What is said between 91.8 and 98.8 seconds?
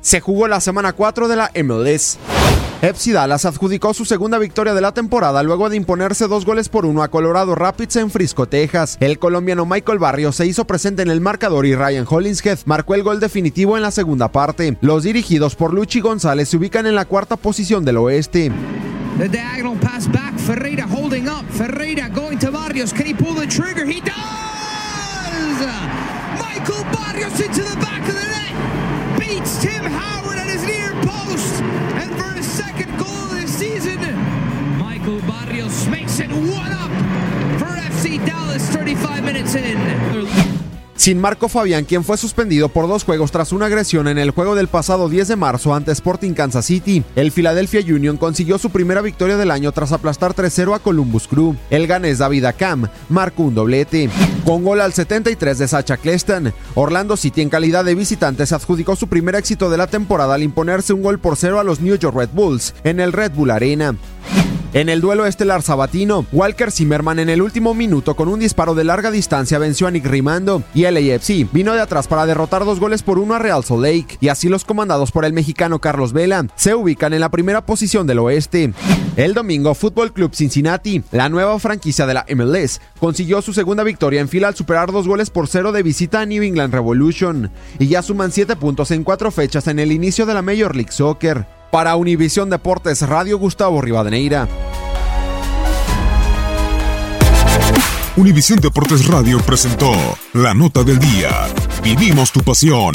Univisión Deportes Radio, Gustavo Rivadeneira. Univisión